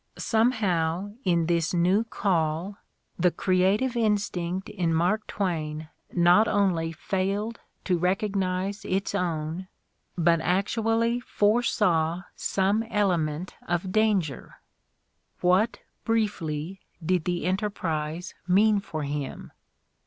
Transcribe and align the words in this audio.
Somehow, 0.17 1.13
in 1.25 1.45
this 1.45 1.75
new 1.75 2.03
call, 2.03 2.79
the 3.19 3.29
creative 3.29 3.95
instinct 3.95 4.67
in 4.67 4.91
Mark 4.91 5.27
Twain 5.27 5.89
not 6.11 6.47
only 6.47 6.91
failed 6.91 7.59
to 7.83 7.99
recognize 7.99 8.83
its 8.83 9.13
own 9.13 9.67
but 10.17 10.41
actually 10.41 11.19
foresaw 11.19 12.23
some 12.35 12.81
element 12.81 13.53
of 13.67 13.91
danger. 13.91 14.55
What, 15.39 15.77
briefly, 16.03 16.79
did 17.05 17.25
the 17.25 17.45
Enterprise 17.45 18.33
mean 18.47 18.79
for 18.79 19.03
him? 19.03 19.51